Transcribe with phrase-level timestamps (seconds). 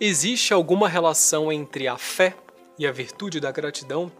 [0.00, 2.34] Existe alguma relação entre a fé
[2.76, 4.10] e a virtude da gratidão?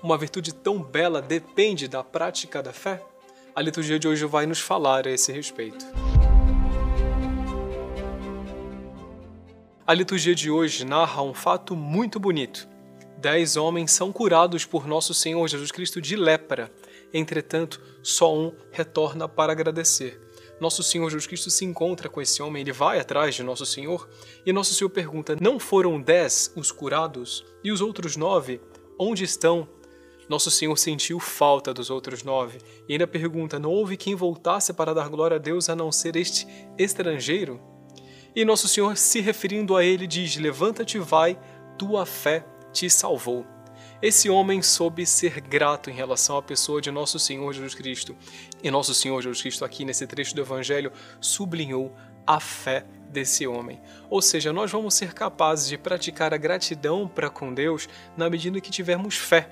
[0.00, 3.02] Uma virtude tão bela depende da prática da fé?
[3.52, 5.84] A liturgia de hoje vai nos falar a esse respeito.
[9.84, 12.68] A liturgia de hoje narra um fato muito bonito.
[13.18, 16.70] Dez homens são curados por nosso Senhor Jesus Cristo de lepra.
[17.12, 20.20] Entretanto, só um retorna para agradecer
[20.60, 24.08] nosso Senhor Jesus Cristo se encontra com esse homem, ele vai atrás de nosso Senhor,
[24.46, 27.44] e nosso Senhor pergunta: Não foram dez os curados?
[27.62, 28.60] E os outros nove,
[28.98, 29.68] onde estão?
[30.28, 34.94] Nosso Senhor sentiu falta dos outros nove, e ainda pergunta: Não houve quem voltasse para
[34.94, 36.46] dar glória a Deus a não ser este
[36.78, 37.60] estrangeiro?
[38.34, 41.38] E nosso Senhor, se referindo a ele, diz: Levanta-te vai,
[41.78, 43.53] tua fé te salvou.
[44.04, 48.14] Esse homem soube ser grato em relação à pessoa de nosso Senhor Jesus Cristo.
[48.62, 51.90] E nosso Senhor Jesus Cristo, aqui nesse trecho do Evangelho, sublinhou
[52.26, 53.80] a fé desse homem.
[54.10, 58.60] Ou seja, nós vamos ser capazes de praticar a gratidão para com Deus na medida
[58.60, 59.48] que tivermos fé.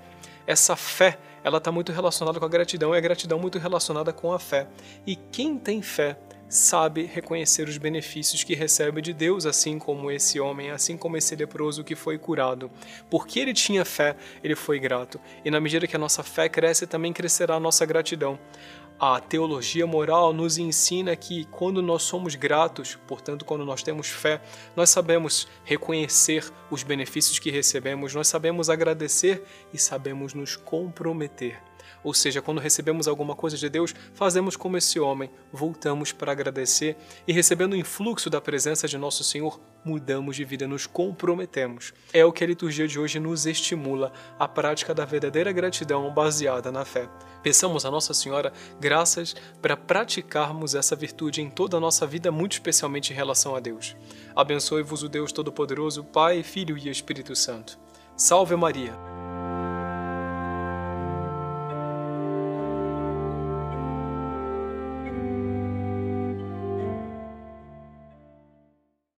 [0.47, 4.33] Essa fé, ela está muito relacionada com a gratidão e a gratidão muito relacionada com
[4.33, 4.67] a fé.
[5.07, 6.19] E quem tem fé
[6.53, 11.35] sabe reconhecer os benefícios que recebe de Deus, assim como esse homem, assim como esse
[11.35, 12.71] leproso que foi curado.
[13.09, 15.19] Porque ele tinha fé, ele foi grato.
[15.45, 18.39] E na medida que a nossa fé cresce, também crescerá a nossa gratidão.
[19.05, 24.41] A teologia moral nos ensina que quando nós somos gratos, portanto, quando nós temos fé,
[24.77, 29.43] nós sabemos reconhecer os benefícios que recebemos, nós sabemos agradecer
[29.75, 31.61] e sabemos nos comprometer.
[32.03, 36.97] Ou seja, quando recebemos alguma coisa de Deus, fazemos como esse homem, voltamos para agradecer
[37.27, 41.93] e recebendo o influxo da presença de nosso Senhor, mudamos de vida, nos comprometemos.
[42.13, 46.71] É o que a liturgia de hoje nos estimula, a prática da verdadeira gratidão baseada
[46.71, 47.09] na fé.
[47.43, 52.53] Peçamos a Nossa Senhora graças para praticarmos essa virtude em toda a nossa vida, muito
[52.53, 53.97] especialmente em relação a Deus.
[54.35, 57.79] Abençoe-vos o Deus Todo-Poderoso, Pai, Filho e Espírito Santo.
[58.17, 59.12] Salve Maria!